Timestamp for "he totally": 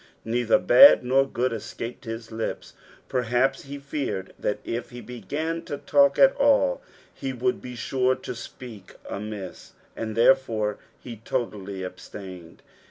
10.99-11.83